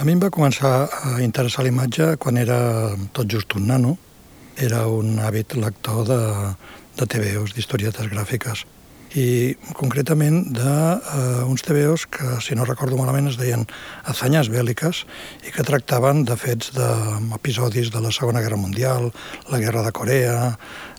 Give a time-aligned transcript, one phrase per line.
[0.00, 2.58] A mi em va començar a interessar l'imatge quan era
[3.12, 3.96] tot just un nano.
[4.56, 6.20] Era un hàbit lector de,
[6.96, 8.64] de TVOs, d'historietes gràfiques
[9.12, 13.66] i concretament d'uns uh, TVOs que, si no recordo malament, es deien
[14.08, 15.02] Azanyes bèl·liques
[15.44, 19.10] i que tractaven de fets d'episodis de la Segona Guerra Mundial,
[19.52, 20.38] la Guerra de Corea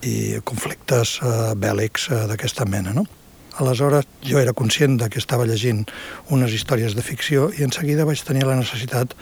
[0.06, 3.08] i conflictes uh, bèl·lics uh, d'aquesta mena, no?
[3.62, 5.84] Aleshores, jo era conscient de que estava llegint
[6.34, 9.14] unes històries de ficció i en seguida vaig tenir la necessitat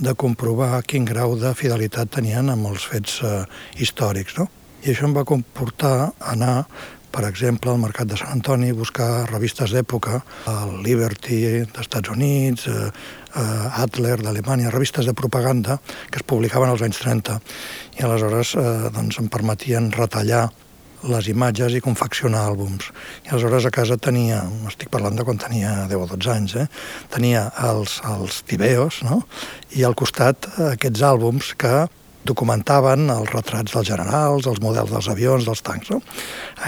[0.00, 3.42] de comprovar quin grau de fidelitat tenien amb els fets uh,
[3.76, 4.46] històrics, no?
[4.80, 6.64] I això em va comportar anar
[7.10, 12.86] per exemple, al Mercat de Sant Antoni, buscar revistes d'època, el Liberty d'Estats Units, eh,
[13.34, 15.80] eh, Adler d'Alemanya, revistes de propaganda
[16.10, 17.40] que es publicaven als anys 30
[17.98, 20.46] i aleshores eh, doncs, em permetien retallar
[21.08, 22.90] les imatges i confeccionar àlbums.
[23.26, 26.66] I aleshores a casa tenia, estic parlant de quan tenia 10 o 12 anys, eh?
[27.12, 29.22] tenia els, els tibeos, no?
[29.76, 31.86] i al costat eh, aquests àlbums que
[32.28, 35.90] documentaven els retrats dels generals, els models dels avions, dels tancs.
[35.94, 36.02] No?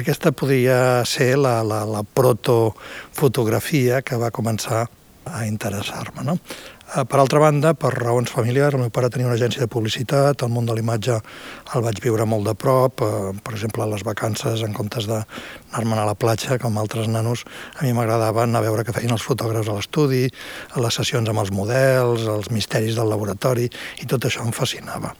[0.00, 4.86] Aquesta podia ser la, la, la protofotografia que va començar
[5.28, 6.24] a interessar-me.
[6.26, 6.38] No?
[6.94, 10.42] Eh, per altra banda, per raons familiars, el meu pare tenia una agència de publicitat,
[10.44, 11.14] el món de l'imatge
[11.72, 16.04] el vaig viure molt de prop, eh, per exemple, les vacances, en comptes d'anar-me'n a
[16.04, 17.46] la platja, com altres nanos,
[17.78, 20.26] a mi m'agradava anar a veure què feien els fotògrafs a l'estudi,
[20.76, 23.70] a les sessions amb els models, els misteris del laboratori,
[24.04, 25.14] i tot això em fascinava.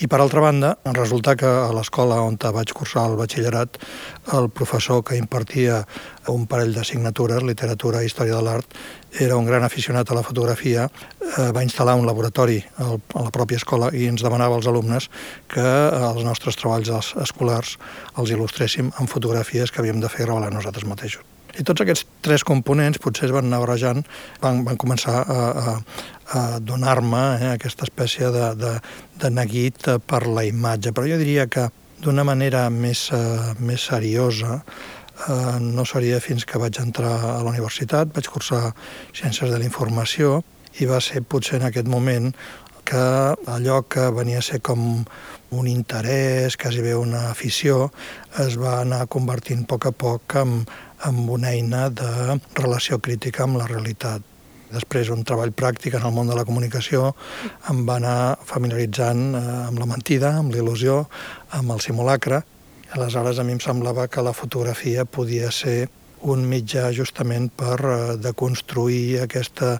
[0.00, 3.76] I per altra banda, resulta que a l'escola on vaig cursar el batxillerat,
[4.32, 5.84] el professor que impartia
[6.30, 8.76] un parell d'assignatures, literatura i història de l'art,
[9.20, 13.58] era un gran aficionat a la fotografia, eh, va instal·lar un laboratori a la pròpia
[13.58, 15.10] escola i ens demanava als alumnes
[15.48, 15.66] que
[16.12, 17.76] els nostres treballs escolars
[18.16, 21.22] els il·lustréssim amb fotografies que havíem de fer revelar nosaltres mateixos.
[21.52, 24.00] I tots aquests tres components potser es van anar barrejant,
[24.40, 25.74] van, van començar a, a,
[26.32, 28.72] a donar-me eh, aquesta espècie de, de,
[29.20, 30.94] de neguit per la imatge.
[30.96, 31.68] Però jo diria que
[32.02, 34.62] d'una manera més, uh, més seriosa
[35.28, 38.72] uh, no seria fins que vaig entrar a la universitat, vaig cursar
[39.14, 40.40] Ciències de la Informació
[40.80, 42.32] i va ser potser en aquest moment
[42.84, 43.02] que
[43.46, 45.04] allò que venia a ser com
[45.52, 47.92] un interès, quasi bé una afició,
[48.42, 50.62] es va anar convertint a poc a poc en,
[51.06, 54.22] amb una eina de relació crítica amb la realitat.
[54.72, 57.10] Després, un treball pràctic en el món de la comunicació
[57.68, 61.02] em va anar familiaritzant eh, amb la mentida, amb l'il·lusió,
[61.58, 62.40] amb el simulacre.
[62.92, 65.88] Aleshores, a mi em semblava que la fotografia podia ser
[66.28, 69.78] un mitjà justament per eh, deconstruir aquesta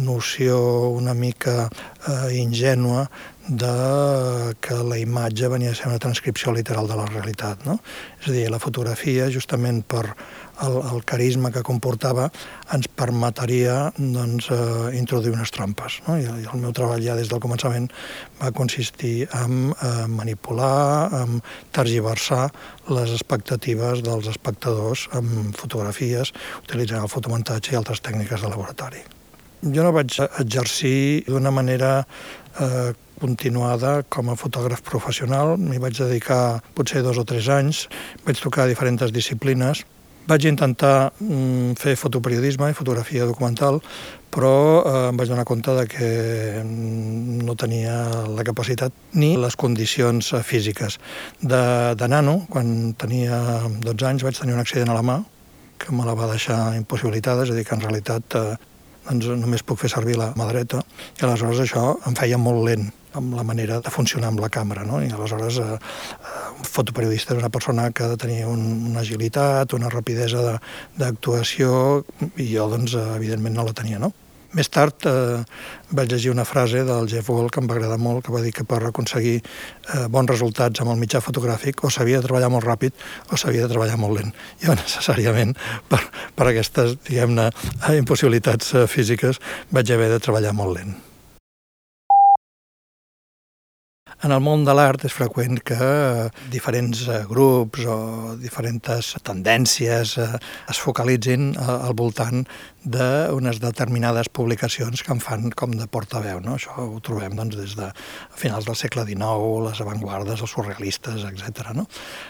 [0.00, 0.56] noció
[0.96, 3.04] una mica eh, ingènua
[3.48, 7.64] de que la imatge venia a ser una transcripció literal de la realitat.
[7.68, 7.78] No?
[8.22, 10.04] És a dir, la fotografia, justament per
[10.62, 12.30] el, el carisma que comportava
[12.72, 16.00] ens permetria doncs, eh, introduir unes trampes.
[16.06, 16.16] No?
[16.16, 17.90] I, el meu treball ja des del començament
[18.40, 21.42] va consistir en eh, manipular, en
[21.74, 22.46] tergiversar
[22.88, 26.32] les expectatives dels espectadors amb fotografies,
[26.64, 29.04] utilitzant el fotomuntatge i altres tècniques de laboratori.
[29.64, 32.02] Jo no vaig exercir d'una manera
[32.60, 35.56] eh, continuada com a fotògraf professional.
[35.56, 37.86] M'hi vaig dedicar potser dos o tres anys.
[38.26, 39.84] Vaig tocar diferents disciplines
[40.26, 43.80] vaig intentar mm, fer fotoperiodisme i fotografia documental,
[44.32, 46.08] però eh, em vaig donar compte de que
[46.62, 47.96] mm, no tenia
[48.32, 50.98] la capacitat ni les condicions eh, físiques.
[51.40, 53.38] De, de nano, quan tenia
[53.84, 55.20] 12 anys, vaig tenir un accident a la mà
[55.78, 58.46] que me la va deixar impossibilitada, és a dir, que en realitat eh,
[59.04, 60.82] doncs només puc fer servir la mà dreta,
[61.18, 64.82] i aleshores això em feia molt lent amb la manera de funcionar amb la càmera,
[64.88, 64.98] no?
[65.02, 65.76] I aleshores eh,
[66.58, 70.58] un fotoperiodista és una persona que ha de tenir un, una agilitat, una rapidesa
[70.98, 72.02] d'actuació,
[72.34, 74.10] i jo, doncs, evidentment no la tenia, no?
[74.54, 75.40] Més tard eh,
[75.94, 78.52] vaig llegir una frase del Jeff Wall que em va agradar molt, que va dir
[78.54, 82.66] que per aconseguir eh, bons resultats amb el mitjà fotogràfic o s'havia de treballar molt
[82.68, 82.94] ràpid
[83.30, 84.36] o s'havia de treballar molt lent.
[84.62, 85.56] Jo necessàriament,
[85.90, 86.04] per,
[86.36, 87.50] per aquestes, diguem-ne,
[87.98, 89.42] impossibilitats eh, físiques,
[89.74, 90.94] vaig haver de treballar molt lent.
[94.24, 95.76] En el món de l'art és freqüent que
[96.48, 97.96] diferents eh, grups o
[98.40, 100.28] diferents tendències eh,
[100.72, 102.46] es focalitzin al voltant
[102.84, 106.40] d'unes determinades publicacions que en fan com de portaveu.
[106.40, 106.56] No?
[106.56, 107.90] Això ho trobem doncs, des de
[108.32, 111.74] finals del segle XIX, les avantguardes, els surrealistes, etc.
[111.76, 111.84] No?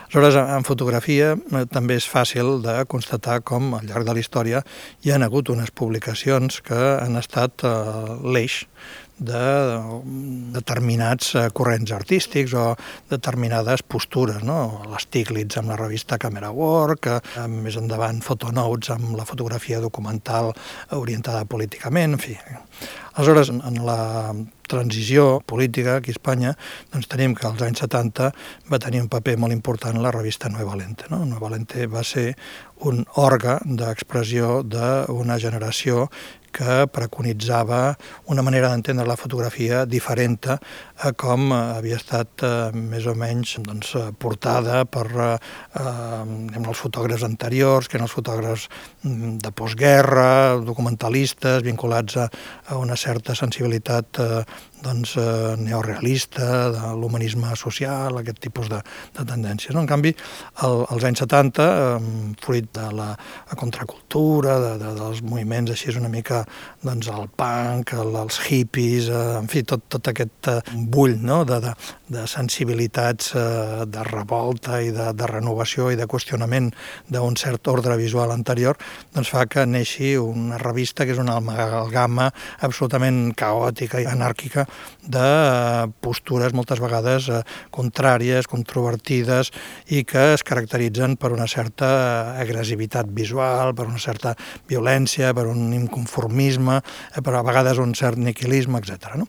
[0.09, 4.67] Aleshores, en fotografia eh, també és fàcil de constatar com al llarg de la història
[5.07, 7.63] hi ha hagut unes publicacions que han estat
[8.27, 8.65] l'eix
[9.19, 9.43] de
[10.55, 12.73] determinats eh, corrents artístics o
[13.11, 14.83] determinades postures, no?
[14.91, 20.53] l'Stiglitz amb la revista Camera Work, eh, més endavant Photonotes amb la fotografia documental
[20.99, 22.37] orientada políticament, en fi.
[23.15, 24.35] Aleshores, en la
[24.67, 26.55] transició política aquí a Espanya,
[26.91, 28.31] doncs tenim que als anys 70
[28.73, 31.07] va tenir un paper molt important la revista Nueva Lente.
[31.13, 31.23] No?
[31.29, 32.33] Nueva Lente va ser
[32.83, 36.09] un òrga d'expressió d'una generació
[36.55, 37.81] que preconitzava
[38.31, 43.95] una manera d'entendre la fotografia diferent a com havia estat eh, més o menys doncs,
[44.23, 45.31] portada per eh,
[45.81, 48.69] eh, els fotògrafs anteriors, que eren els fotògrafs
[49.03, 50.29] mm, de postguerra,
[50.65, 52.29] documentalistes, vinculats a,
[52.71, 54.45] a una certa sensibilitat eh,
[54.85, 58.81] doncs, eh, neorealista, de l'humanisme social, aquest tipus de,
[59.17, 59.75] de tendències.
[59.75, 59.85] No?
[59.85, 60.15] En canvi,
[60.67, 63.11] el, als anys 70, eh, fruit de la,
[63.57, 66.43] contracultura, de, de, dels moviments així és una mica
[66.85, 71.43] doncs, el punk, el, els hippies, eh, en fi, tot, tot aquest eh, bull no?
[71.49, 71.75] de, de,
[72.15, 76.71] de sensibilitats eh, de revolta i de, de renovació i de qüestionament
[77.09, 78.79] d'un cert ordre visual anterior,
[79.15, 82.31] doncs fa que neixi una revista que és una amalgama
[82.67, 84.67] absolutament caòtica i anàrquica
[85.05, 87.43] de postures moltes vegades eh,
[87.75, 89.53] contràries, controvertides
[89.93, 94.35] i que es caracteritzen per una certa agressivitat visual, per una certa
[94.71, 96.81] violència, per un inconformisme,
[97.15, 99.17] eh, per a vegades un cert niquilisme, etc.
[99.21, 99.29] No?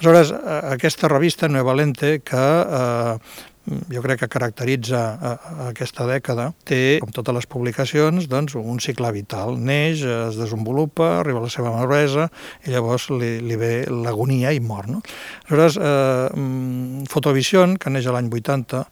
[0.00, 3.18] Aleshores, eh, aquesta revista Nueva Lente, que eh,
[3.66, 8.80] jo crec que caracteritza a, a aquesta dècada, té, com totes les publicacions, doncs, un
[8.82, 9.58] cicle vital.
[9.60, 12.30] Neix, es desenvolupa, arriba a la seva maduresa
[12.66, 14.88] i llavors li, li ve l'agonia i mor.
[14.90, 15.02] No?
[15.46, 18.84] Aleshores, eh, mm, Fotovision, que neix l'any 80,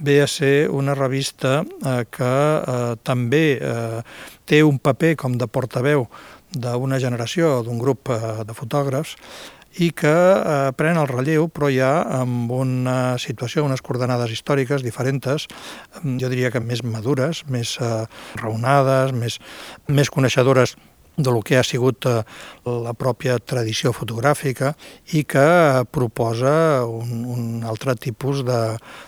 [0.00, 4.02] ve a ser una revista eh, que eh, també eh,
[4.48, 6.08] té un paper com de portaveu
[6.50, 9.16] d'una generació, d'un grup eh, de fotògrafs,
[9.78, 15.46] i que eh, pren el relleu, però ja amb una situació, unes coordenades històriques diferents,
[16.02, 18.06] jo diria que més madures, més eh,
[18.42, 19.38] raonades, més,
[19.88, 20.76] més coneixedores
[21.22, 22.22] de lo que ha sigut eh,
[22.64, 24.72] la pròpia tradició fotogràfica
[25.16, 25.46] i que
[25.92, 28.60] proposa un, un altre tipus de,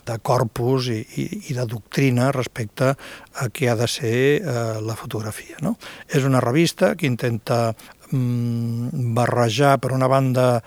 [0.06, 2.92] de corpus i, i, i de doctrina respecte
[3.40, 5.56] a què ha de ser eh, la fotografia.
[5.62, 5.76] No?
[6.08, 7.72] És una revista que intenta
[8.12, 10.62] Mm, barrejar, per una banda,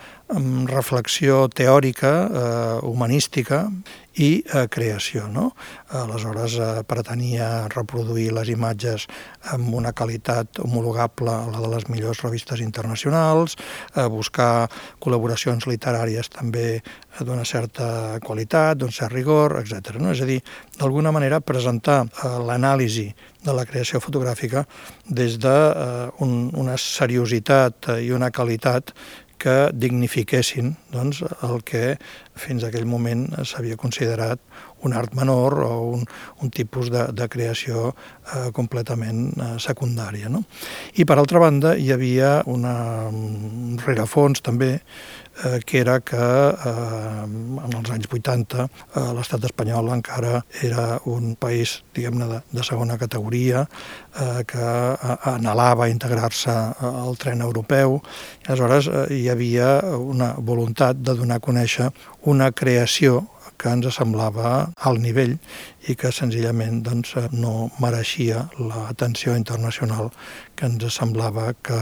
[0.65, 3.69] reflexió teòrica, eh, humanística
[4.15, 5.27] i eh, creació.
[5.29, 5.51] No?
[5.89, 9.05] Aleshores, eh, pretenia reproduir les imatges
[9.53, 13.55] amb una qualitat homologable a la de les millors revistes internacionals,
[13.93, 14.67] eh, buscar
[14.99, 16.81] col·laboracions literàries també
[17.19, 19.99] d'una certa qualitat, d'un cert rigor, etc.
[19.99, 20.11] No?
[20.11, 20.41] És a dir,
[20.79, 23.09] d'alguna manera presentar eh, l'anàlisi
[23.45, 24.65] de la creació fotogràfica
[25.05, 28.95] des d'una de, un, una seriositat i una qualitat
[29.37, 31.97] que dignifiquessin doncs, el que
[32.39, 34.39] fins aquell moment s'havia considerat
[34.85, 36.05] un art menor o un,
[36.41, 40.29] un tipus de, de creació eh, completament eh, secundària.
[40.31, 40.45] No?
[40.95, 42.75] I per altra banda hi havia una,
[43.09, 44.75] un rerefons també
[45.43, 48.69] eh, que era que eh, en els anys 80 eh,
[49.17, 53.65] l'estat espanyol encara era un país, diguem-ne, de, de segona categoria,
[54.15, 57.99] eh, que eh, anhelava integrar-se al tren europeu.
[58.45, 61.91] I aleshores eh, hi havia una voluntat de donar a conèixer
[62.31, 63.25] una creació
[63.57, 65.35] que ens semblava al nivell
[65.89, 70.11] i que senzillament doncs, no mereixia l'atenció internacional
[70.55, 71.79] que ens semblava que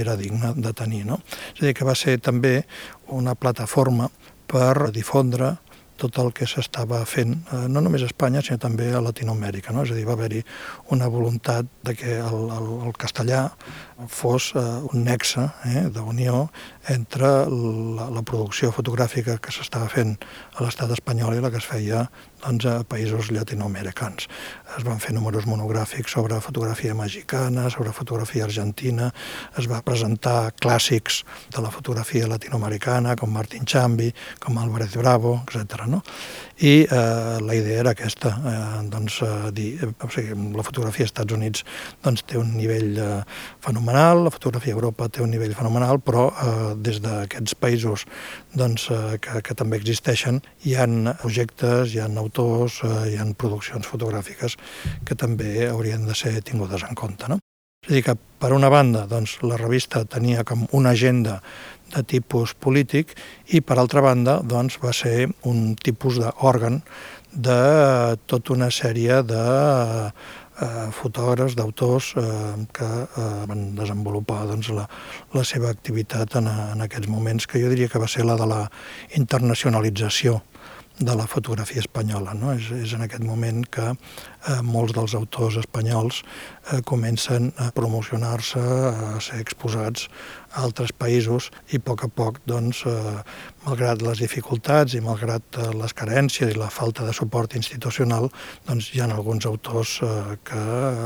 [0.00, 1.04] era digne de tenir.
[1.08, 1.20] No?
[1.54, 2.62] És a dir, que va ser també
[3.08, 4.10] una plataforma
[4.48, 5.56] per difondre
[5.98, 9.74] tot el que s'estava fent, eh, no només a Espanya, sinó també a Latinoamèrica.
[9.74, 9.84] No?
[9.84, 10.44] És a dir, va haver-hi
[10.94, 13.48] una voluntat de que el, el, el castellà
[14.06, 14.62] fos eh,
[14.92, 16.46] un nexe eh, d'unió
[16.94, 20.14] entre la, la producció fotogràfica que s'estava fent
[20.54, 22.06] a l'estat espanyol i la que es feia
[22.42, 24.28] doncs, a països llatinoamericans.
[24.76, 29.10] Es van fer números monogràfics sobre fotografia mexicana, sobre fotografia argentina,
[29.58, 31.22] es va presentar clàssics
[31.54, 35.86] de la fotografia latinoamericana, com Martin Chambi, com Álvarez Bravo, etc.
[35.86, 36.02] No?
[36.58, 41.06] I eh, la idea era aquesta, eh, doncs, eh, dir, eh, o sigui, la fotografia
[41.06, 41.64] als Estats Units
[42.02, 43.22] doncs, té un nivell eh,
[43.64, 48.04] fenomenal, la fotografia a Europa té un nivell fenomenal, però eh, des d'aquests països
[48.58, 53.34] doncs, eh, que, que també existeixen hi han projectes, hi han autors, eh, hi han
[53.34, 54.58] produccions fotogràfiques
[55.04, 57.28] que també haurien de ser tingudes en compte.
[57.28, 57.40] No?
[57.86, 61.38] És a dir, que per una banda doncs, la revista tenia com una agenda
[61.94, 63.14] de tipus polític
[63.54, 66.82] i per altra banda doncs, va ser un tipus d'òrgan
[67.32, 67.60] de
[68.26, 69.44] tota una sèrie de
[70.60, 72.26] eh, fotògrafs, d'autors eh,
[72.74, 74.88] que eh, van desenvolupar doncs, la,
[75.34, 78.48] la seva activitat en, en aquests moments, que jo diria que va ser la de
[78.48, 78.64] la
[79.22, 80.40] internacionalització
[80.98, 82.34] de la fotografia espanyola.
[82.34, 82.52] No?
[82.56, 86.22] És, és en aquest moment que eh, molts dels autors espanyols
[86.72, 90.08] eh, comencen a promocionar-se, a ser exposats
[90.52, 93.16] a altres països i a poc a poc, doncs, eh,
[93.66, 98.30] malgrat les dificultats i malgrat eh, les carències i la falta de suport institucional,
[98.66, 100.62] doncs hi ha alguns autors eh, que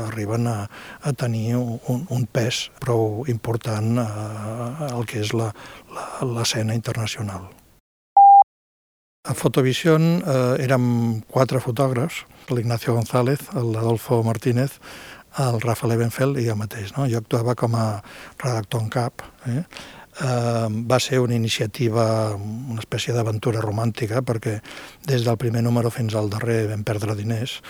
[0.09, 0.59] arriben a,
[1.01, 7.51] a tenir un, un pes prou important eh, el que és l'escena internacional.
[9.23, 10.85] A Fotovision eh, érem
[11.31, 14.73] quatre fotògrafs, l'Ignacio González, l'Adolfo Martínez,
[15.39, 16.91] el Rafa Levenfeld i jo mateix.
[16.97, 17.05] No?
[17.07, 17.85] Jo actuava com a
[18.43, 19.23] redactor en cap.
[19.47, 19.61] Eh?
[19.63, 24.57] Eh, va ser una iniciativa, una espècie d'aventura romàntica, perquè
[25.07, 27.61] des del primer número fins al darrer vam perdre diners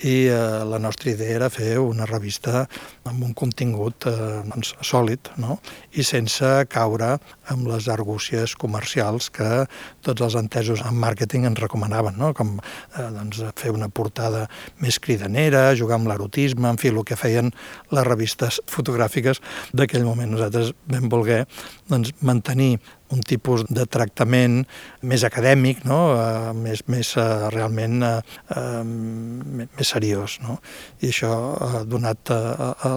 [0.00, 2.64] i eh, la nostra idea era fer una revista
[3.08, 4.12] amb un contingut eh,
[4.48, 5.58] doncs, sòlid no?
[5.92, 7.12] i sense caure
[7.52, 9.66] amb les argúcies comercials que
[10.06, 12.32] tots els entesos en màrqueting ens recomanaven, no?
[12.36, 14.46] com eh, doncs, fer una portada
[14.80, 17.52] més cridanera, jugar amb l'erotisme, en fi, el que feien
[17.92, 19.42] les revistes fotogràfiques
[19.76, 20.32] d'aquell moment.
[20.32, 21.44] Nosaltres vam voler
[21.90, 22.78] doncs, mantenir
[23.10, 24.60] un tipus de tractament
[25.02, 25.98] més acadèmic, no?
[26.14, 28.12] uh, més, més uh, realment uh,
[28.56, 30.38] uh, més seriós.
[30.44, 30.58] No?
[31.02, 31.32] I això
[31.66, 32.92] ha donat a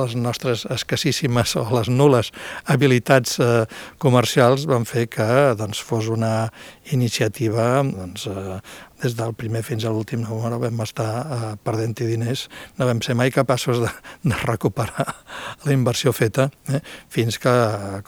[0.00, 2.32] les nostres escassíssimes o les nules
[2.66, 3.64] habilitats uh,
[4.02, 6.48] comercials van fer que doncs, fos una
[6.94, 8.58] iniciativa doncs, uh,
[9.02, 12.46] des del primer fins a l'últim número vam estar eh, perdent-hi diners,
[12.78, 13.90] no vam ser mai capaços de,
[14.24, 15.06] de recuperar
[15.66, 17.54] la inversió feta, eh, fins que,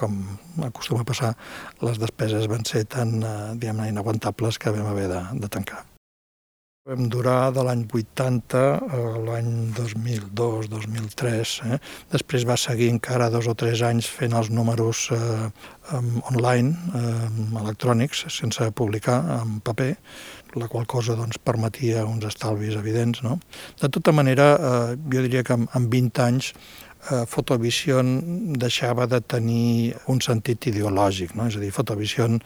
[0.01, 0.19] com
[0.67, 1.35] acostuma a passar,
[1.85, 5.85] les despeses van ser tan eh, inaguantables que vam haver de, de tancar.
[6.89, 8.61] Vam durar de l'any 80
[8.97, 11.51] a l'any 2002-2003.
[11.69, 11.77] Eh?
[12.09, 15.51] Després va seguir encara dos o tres anys fent els números eh,
[16.33, 17.29] online, eh,
[17.61, 19.91] electrònics, sense publicar en paper,
[20.57, 23.21] la qual cosa doncs, permetia uns estalvis evidents.
[23.29, 23.37] No?
[23.77, 29.99] De tota manera, eh, jo diria que en 20 anys eh, Fotovision deixava de tenir
[30.09, 31.53] un sentit ideològic, no?
[31.53, 32.41] és a dir, Fotovision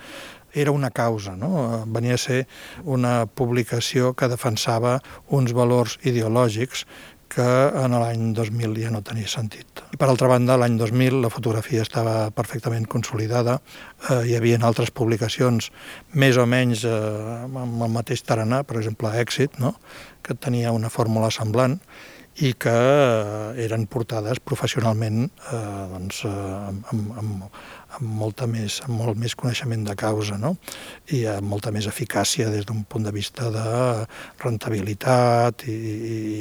[0.55, 1.85] era una causa, no?
[1.87, 2.45] venia a ser
[2.85, 6.87] una publicació que defensava uns valors ideològics
[7.35, 7.47] que
[7.81, 9.83] en l'any 2000 ja no tenia sentit.
[9.95, 13.59] I per altra banda, l'any 2000 la fotografia estava perfectament consolidada,
[14.09, 15.71] eh, hi havia altres publicacions
[16.15, 16.95] més o menys eh,
[17.51, 19.75] amb el mateix tarannà, per exemple, Èxit, no?
[20.23, 21.81] que tenia una fórmula semblant,
[22.43, 25.59] i que eh, eren portades professionalment eh,
[25.93, 26.33] doncs, eh,
[26.91, 30.57] amb, amb, amb, molta més, amb molt més coneixement de causa no?
[31.15, 33.67] i amb molta més eficàcia des d'un punt de vista de
[34.43, 35.77] rentabilitat i,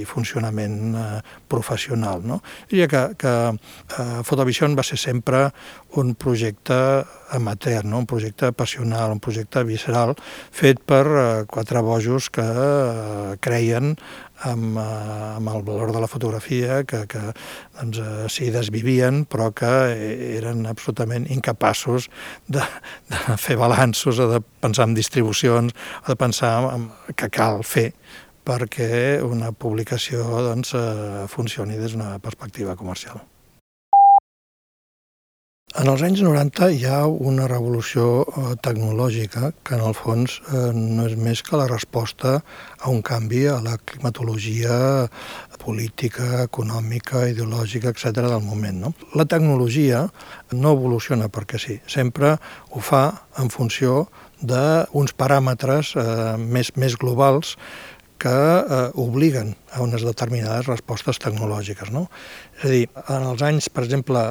[0.02, 2.26] i funcionament eh, professional.
[2.26, 2.42] No?
[2.72, 5.46] Diria que, que eh, Fotovision va ser sempre
[6.02, 6.80] un projecte
[7.38, 8.02] amateur, no?
[8.02, 10.16] un projecte passional, un projecte visceral,
[10.50, 13.94] fet per eh, quatre bojos que eh, creien
[14.50, 17.22] amb, eh, amb el valor de la fotografia, que, que
[17.80, 19.72] doncs, eh, s'hi desvivien, però que
[20.38, 22.10] eren absolutament incapaços
[22.48, 22.64] de,
[23.12, 25.74] de fer balanços o de pensar en distribucions
[26.04, 27.92] o de pensar en, que cal fer
[28.44, 33.24] perquè una publicació doncs, eh, funcioni des d'una perspectiva comercial.
[35.74, 40.68] En els anys 90 hi ha una revolució eh, tecnològica que en el fons eh,
[40.70, 44.76] no és més que la resposta a un canvi a la climatologia
[45.64, 48.22] política, econòmica, ideològica, etc.
[48.22, 48.78] del moment.
[48.84, 48.92] No?
[49.18, 50.04] La tecnologia
[50.52, 52.36] no evoluciona perquè sí, sempre
[52.70, 53.08] ho fa
[53.42, 54.04] en funció
[54.46, 56.04] d'uns paràmetres eh,
[56.38, 57.56] més, més globals
[58.22, 61.90] que eh, obliguen a unes determinades respostes tecnològiques.
[61.90, 62.06] No?
[62.60, 64.28] És a dir, en els anys, per exemple,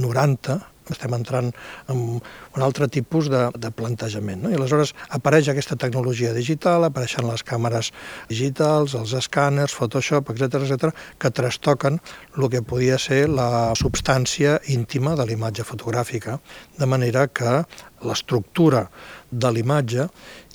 [0.00, 0.56] 90,
[0.94, 1.50] estem entrant
[1.92, 4.44] en un altre tipus de, de plantejament.
[4.44, 4.52] No?
[4.52, 7.92] I aleshores apareix aquesta tecnologia digital, apareixen les càmeres
[8.30, 12.00] digitals, els escàners, Photoshop, etc etc, que trastoquen
[12.36, 16.38] el que podia ser la substància íntima de l'imatge fotogràfica,
[16.78, 17.62] de manera que
[18.06, 18.86] l'estructura
[19.30, 20.08] de l'imatge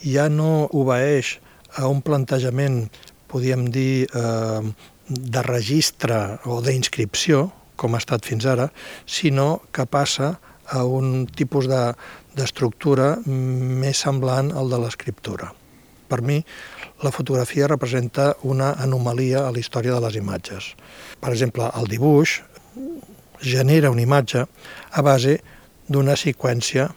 [0.03, 1.38] ja no obeeix
[1.79, 2.85] a un plantejament,
[3.31, 4.71] podríem dir, eh,
[5.11, 7.50] de registre o d'inscripció,
[7.81, 8.69] com ha estat fins ara,
[9.09, 10.35] sinó que passa
[10.71, 13.39] a un tipus d'estructura de,
[13.81, 15.51] més semblant al de l'escriptura.
[16.11, 16.41] Per mi,
[17.03, 20.73] la fotografia representa una anomalia a la història de les imatges.
[21.23, 22.41] Per exemple, el dibuix
[23.41, 25.39] genera una imatge a base
[25.88, 26.89] d'una seqüència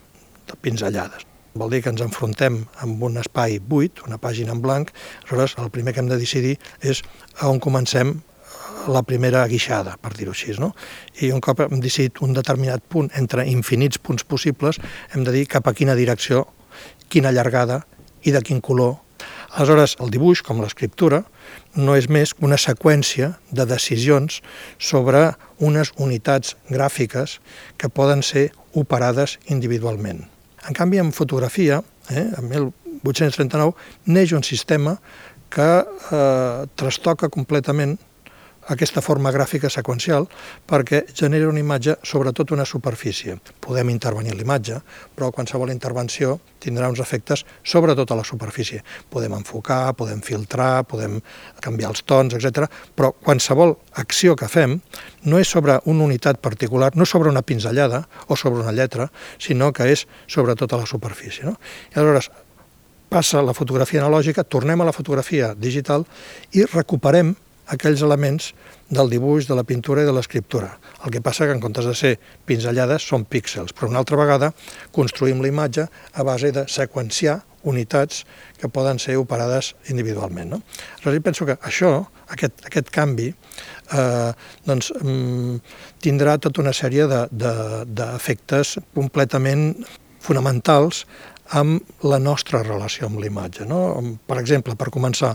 [0.50, 1.24] de pinzellades.
[1.54, 4.90] Vol dir que ens enfrontem amb un espai buit, una pàgina en blanc,
[5.22, 7.04] aleshores el primer que hem de decidir és
[7.38, 8.16] a on comencem
[8.88, 10.54] la primera guixada, per dir-ho així.
[10.60, 10.72] No?
[11.22, 14.80] I un cop hem decidit un determinat punt entre infinits punts possibles,
[15.12, 16.46] hem de dir cap a quina direcció,
[17.08, 17.82] quina llargada
[18.24, 18.96] i de quin color
[19.54, 21.20] Aleshores, el dibuix, com l'escriptura,
[21.78, 24.40] no és més que una seqüència de decisions
[24.82, 25.28] sobre
[25.62, 27.38] unes unitats gràfiques
[27.78, 30.24] que poden ser operades individualment.
[30.66, 33.76] En canvi, en fotografia, eh, en 1839,
[34.06, 34.96] neix un sistema
[35.54, 37.94] que eh, trastoca completament
[38.72, 40.26] aquesta forma gràfica seqüencial
[40.68, 43.36] perquè genera una imatge sobretot una superfície.
[43.60, 44.80] Podem intervenir l'imatge,
[45.14, 48.82] però qualsevol intervenció tindrà uns efectes sobretot a la superfície.
[49.10, 51.20] Podem enfocar, podem filtrar, podem
[51.60, 52.68] canviar els tons, etc.
[52.96, 54.78] Però qualsevol acció que fem
[55.24, 59.72] no és sobre una unitat particular, no sobre una pinzellada o sobre una lletra, sinó
[59.72, 61.44] que és sobretot a la superfície.
[61.44, 61.58] No?
[61.92, 62.30] I aleshores,
[63.14, 66.02] passa la fotografia analògica, tornem a la fotografia digital
[66.56, 67.34] i recuperem
[67.72, 68.52] aquells elements
[68.90, 70.74] del dibuix, de la pintura i de l'escriptura.
[71.04, 72.12] El que passa que en comptes de ser
[72.46, 74.52] pinzellades són píxels, però una altra vegada
[74.92, 78.24] construïm la imatge a base de seqüenciar unitats
[78.60, 80.50] que poden ser operades individualment.
[80.52, 80.60] No?
[80.98, 81.96] Aleshores, penso que això,
[82.28, 84.32] aquest, aquest canvi, eh,
[84.68, 85.56] doncs, mm,
[86.04, 89.70] tindrà tota una sèrie d'efectes de, de, completament
[90.20, 91.04] fonamentals
[91.52, 93.66] amb la nostra relació amb l'imatge.
[93.68, 94.16] No?
[94.26, 95.34] Per exemple, per començar,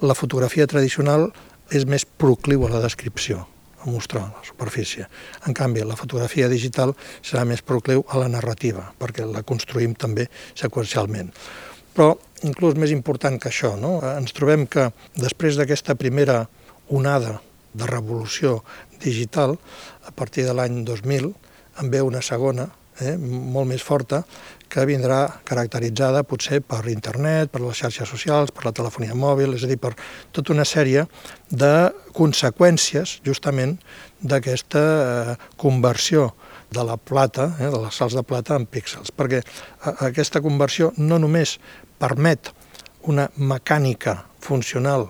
[0.00, 1.30] la fotografia tradicional
[1.70, 3.44] és més procliu a la descripció,
[3.80, 5.06] a mostrar la superfície.
[5.46, 10.28] En canvi, la fotografia digital serà més procliu a la narrativa, perquè la construïm també
[10.58, 11.30] seqüencialment.
[11.94, 12.14] Però,
[12.46, 13.98] inclús més important que això, no?
[14.16, 16.44] ens trobem que després d'aquesta primera
[16.90, 17.38] onada
[17.72, 18.60] de revolució
[19.02, 19.56] digital,
[20.06, 21.30] a partir de l'any 2000,
[21.80, 22.68] en ve una segona,
[23.00, 24.22] eh, molt més forta,
[24.70, 29.66] que vindrà caracteritzada potser per internet, per les xarxes socials, per la telefonia mòbil, és
[29.66, 29.92] a dir, per
[30.36, 31.06] tota una sèrie
[31.50, 33.76] de conseqüències justament
[34.22, 36.30] d'aquesta eh, conversió
[36.70, 40.92] de la plata, eh, de les sals de plata en píxels, perquè eh, aquesta conversió
[40.98, 41.58] no només
[41.98, 42.52] permet
[43.10, 45.08] una mecànica funcional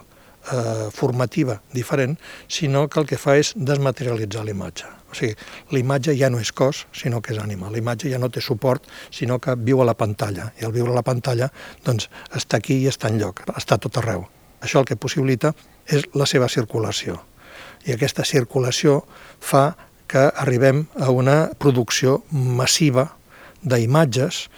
[0.53, 4.89] eh, formativa diferent, sinó que el que fa és desmaterialitzar l'imatge.
[5.11, 5.35] O sigui,
[5.75, 7.71] l'imatge ja no és cos, sinó que és ànima.
[7.71, 10.53] La imatge ja no té suport, sinó que viu a la pantalla.
[10.61, 11.51] I al viure a la pantalla,
[11.87, 14.27] doncs, està aquí i està en lloc, està tot arreu.
[14.63, 15.55] Això el que possibilita
[15.89, 17.19] és la seva circulació.
[17.89, 19.01] I aquesta circulació
[19.41, 19.73] fa
[20.11, 23.09] que arribem a una producció massiva
[23.63, 24.49] d'imatges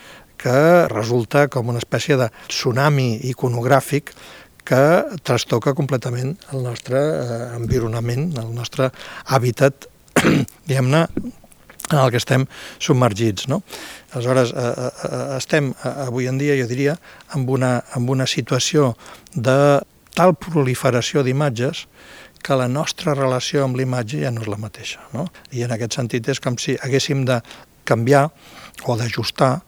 [0.42, 4.11] que resulta com una espècie de tsunami iconogràfic
[4.64, 4.83] que
[5.27, 8.90] trastoca completament el nostre eh, environament, el nostre
[9.27, 9.88] hàbitat
[10.68, 11.07] diguem-ne,
[11.92, 12.46] en el que estem
[12.79, 13.48] submergits.
[13.48, 13.62] No?
[14.12, 16.96] Aleshores, eh, eh, eh, estem avui en dia, jo diria,
[17.37, 18.94] amb una, amb una situació
[19.35, 19.83] de
[20.16, 21.87] tal proliferació d'imatges
[22.42, 25.03] que la nostra relació amb l'imatge ja no és la mateixa.
[25.14, 25.29] No?
[25.53, 27.40] I en aquest sentit és com si haguéssim de
[27.88, 28.29] canviar
[28.87, 29.61] o d'ajustar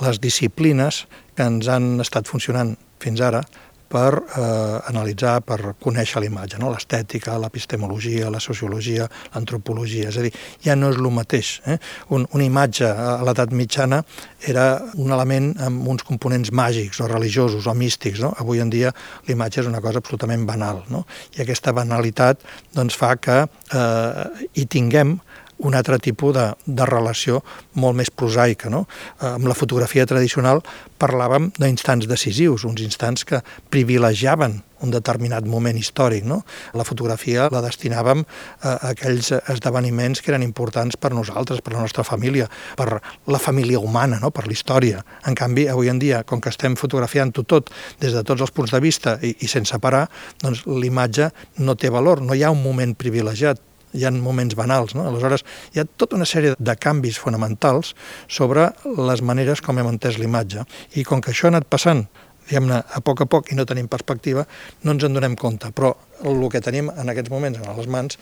[0.00, 1.04] les disciplines
[1.36, 3.42] que ens han estat funcionant fins ara
[3.90, 4.42] per eh,
[4.90, 6.70] analitzar, per conèixer l'imatge, no?
[6.70, 11.56] l'estètica, l'epistemologia, la sociologia, l'antropologia, és a dir, ja no és el mateix.
[11.66, 11.78] Eh?
[12.14, 14.02] Un, una imatge a l'edat mitjana
[14.46, 18.22] era un element amb uns components màgics o religiosos o místics.
[18.22, 18.30] No?
[18.38, 18.94] Avui en dia
[19.28, 21.04] l'imatge és una cosa absolutament banal, no?
[21.36, 25.18] i aquesta banalitat doncs, fa que eh, hi tinguem
[25.66, 27.42] un altre tipus de, de relació
[27.80, 28.70] molt més prosaica.
[28.72, 28.86] No?
[29.20, 30.62] Eh, amb la fotografia tradicional
[31.00, 33.40] parlàvem d'instants decisius, uns instants que
[33.72, 36.24] privilegiaven un determinat moment històric.
[36.24, 36.40] No?
[36.76, 38.24] La fotografia la destinàvem
[38.64, 43.80] a aquells esdeveniments que eren importants per nosaltres, per la nostra família, per la família
[43.80, 44.32] humana, no?
[44.32, 45.04] per la història.
[45.28, 48.72] En canvi, avui en dia, com que estem fotografiant-ho tot des de tots els punts
[48.72, 50.06] de vista i, i sense parar,
[50.42, 53.60] doncs l'imatge no té valor, no hi ha un moment privilegiat
[53.92, 54.94] hi ha moments banals.
[54.94, 55.06] No?
[55.08, 57.94] Aleshores, hi ha tota una sèrie de canvis fonamentals
[58.28, 60.66] sobre les maneres com hem entès l'imatge.
[60.96, 62.06] I com que això ha anat passant
[62.50, 64.44] diguem-ne, a poc a poc i no tenim perspectiva,
[64.82, 65.70] no ens en donem compte.
[65.70, 65.92] Però
[66.26, 68.18] el que tenim en aquests moments a les mans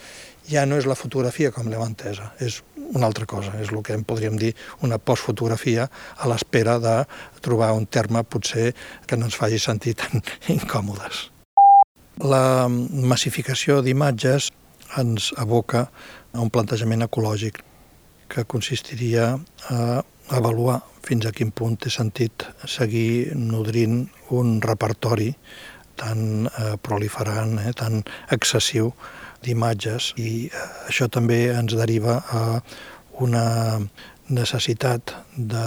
[0.49, 2.61] ja no és la fotografia com l'hem entesa, és
[2.93, 4.53] una altra cosa, és el que en podríem dir
[4.85, 6.95] una postfotografia a l'espera de
[7.45, 8.71] trobar un terme potser
[9.07, 10.23] que no ens faci sentir tan
[10.55, 11.27] incòmodes.
[12.19, 14.49] La massificació d'imatges
[14.97, 15.87] ens aboca
[16.33, 17.61] a un plantejament ecològic
[18.29, 19.33] que consistiria
[19.69, 24.03] a avaluar fins a quin punt té sentit seguir nodrint
[24.35, 25.31] un repertori
[25.99, 28.93] tan eh, proliferant, eh, tan excessiu
[29.43, 32.43] d'imatges i eh, això també ens deriva a
[33.19, 33.45] una
[34.29, 35.65] necessitat de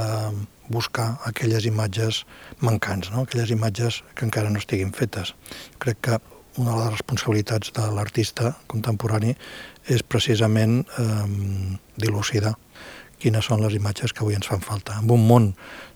[0.73, 2.23] buscar aquelles imatges
[2.61, 3.27] mancants, no?
[3.27, 5.35] aquelles imatges que encara no estiguin fetes.
[5.83, 6.21] Crec que
[6.59, 9.33] una de les responsabilitats de l'artista contemporani
[9.89, 11.07] és precisament eh,
[11.97, 12.57] dilucidar
[13.23, 14.99] quines són les imatges que avui ens fan falta.
[14.99, 15.49] En un món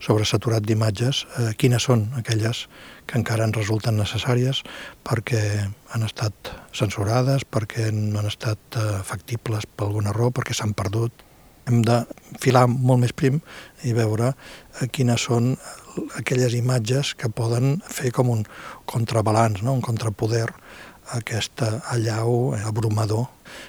[0.02, 2.66] sobresaturat d'imatges, eh, quines són aquelles
[3.06, 4.62] que encara ens resulten necessàries
[5.06, 5.42] perquè
[5.94, 11.24] han estat censurades, perquè no han estat eh, factibles per alguna raó, perquè s'han perdut.
[11.66, 12.04] Hem de
[12.38, 13.40] filar molt més prim
[13.82, 15.56] i veure eh, quines són
[16.18, 18.44] aquelles imatges que poden fer com un
[18.88, 19.76] contrabalanç, no?
[19.76, 23.26] un contrapoder a aquest allau abrumador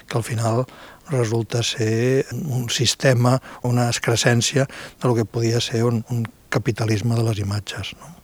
[0.08, 0.66] que al final
[1.10, 4.68] resulta ser un sistema, una excrescència
[5.02, 7.94] del que podia ser un, un capitalisme de les imatges.
[8.02, 8.18] No?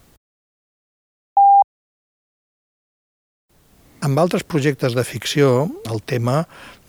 [4.04, 6.42] Amb altres projectes de ficció, el tema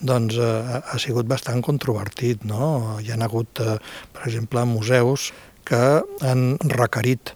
[0.03, 2.43] doncs, ha, ha sigut bastant controvertit.
[2.43, 2.99] No?
[2.99, 3.77] Hi ha hagut, eh,
[4.11, 5.29] per exemple, museus
[5.67, 5.85] que
[6.25, 7.35] han requerit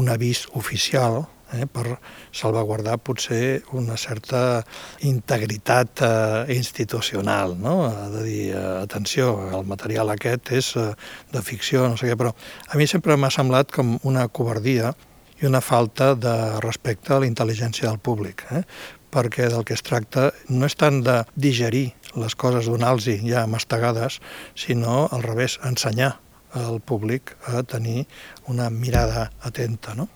[0.00, 1.98] un avís oficial eh, per
[2.32, 4.62] salvaguardar potser una certa
[5.06, 7.76] integritat eh, institucional, no?
[8.14, 10.90] De dir, eh, atenció, el material aquest és eh,
[11.32, 12.34] de ficció, no sé què, però
[12.68, 14.94] a mi sempre m'ha semblat com una covardia
[15.40, 18.64] i una falta de respecte a la intel·ligència del públic, eh?
[19.10, 21.88] perquè del que es tracta no és tant de digerir
[22.20, 24.20] les coses, donar-los ja mastegades,
[24.54, 26.18] sinó al revés, ensenyar
[26.54, 28.06] al públic a tenir
[28.46, 29.94] una mirada atenta.
[29.94, 30.08] No?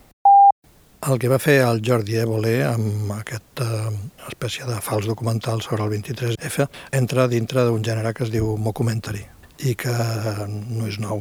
[1.05, 3.93] El que va fer el Jordi Évole amb aquesta eh,
[4.31, 6.65] espècie de fals documental sobre el 23F
[6.97, 9.21] entra dintre d'un gènere que es diu mockumentary
[9.69, 9.93] i que
[10.49, 11.21] no és nou.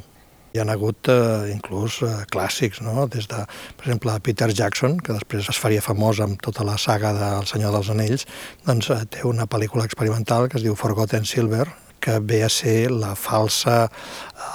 [0.54, 3.10] Hi ha hagut eh, inclús eh, clàssics, no?
[3.12, 3.43] des de,
[3.76, 7.76] per exemple, Peter Jackson, que després es faria famós amb tota la saga del Senyor
[7.76, 8.28] dels Anells,
[8.63, 11.65] doncs eh, té una pel·lícula experimental que es diu Forgotten Silver,
[12.04, 13.88] que ve a ser la falsa,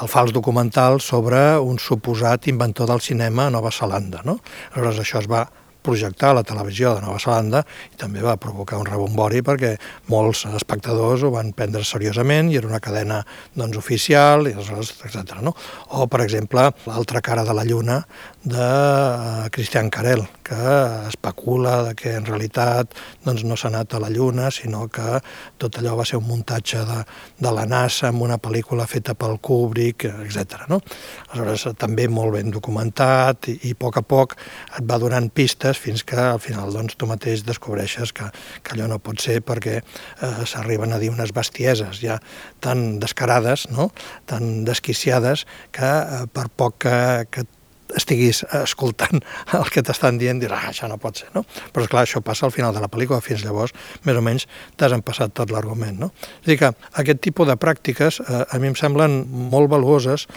[0.02, 4.20] el fals documental sobre un suposat inventor del cinema a Nova Zelanda.
[4.28, 4.36] No?
[4.74, 5.46] Aleshores, això es va
[5.88, 9.74] projectar a la televisió de Nova Zelanda i també va provocar un rebombori perquè
[10.12, 13.22] molts espectadors ho van prendre seriosament i era una cadena
[13.56, 15.40] doncs, oficial, i etc.
[15.44, 15.54] No?
[15.96, 18.02] O, per exemple, l'altra cara de la lluna
[18.48, 20.56] de eh, Christian Carell, que
[21.08, 25.18] especula de que en realitat doncs, no s'ha anat a la Lluna, sinó que
[25.60, 26.98] tot allò va ser un muntatge de,
[27.38, 30.64] de la NASA amb una pel·lícula feta pel Kubrick, etc.
[30.72, 30.80] No?
[31.28, 34.36] Aleshores, també molt ben documentat i, i a poc a poc
[34.78, 38.30] et va donant pistes fins que al final doncs, tu mateix descobreixes que,
[38.62, 42.18] que allò no pot ser perquè eh, s'arriben a dir unes bestieses ja
[42.64, 43.90] tan descarades, no?
[44.26, 46.98] tan desquiciades, que eh, per poc que,
[47.32, 47.46] que
[47.96, 49.22] estiguis escoltant
[49.58, 51.44] el que t'estan dient, diràs, ah, això no pot ser, no?
[51.72, 54.94] Però, esclar, això passa al final de la pel·lícula, fins llavors, més o menys, t'has
[54.96, 56.10] empassat tot l'argument, no?
[56.42, 60.28] És a dir que aquest tipus de pràctiques eh, a mi em semblen molt valuoses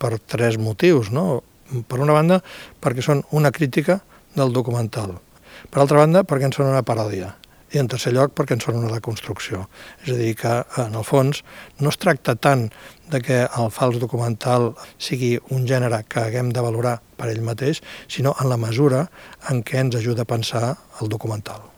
[0.00, 1.42] per tres motius, no?
[1.90, 2.40] Per una banda,
[2.82, 4.00] perquè són una crítica
[4.36, 5.16] del documental.
[5.72, 7.34] Per altra banda, perquè en són una paròdia
[7.74, 9.66] i en tercer lloc perquè en són una deconstrucció.
[10.04, 11.42] És a dir, que en el fons
[11.82, 12.68] no es tracta tant
[13.12, 17.82] de que el fals documental sigui un gènere que haguem de valorar per ell mateix,
[18.08, 19.06] sinó en la mesura
[19.50, 20.66] en què ens ajuda a pensar
[21.00, 21.75] el documental.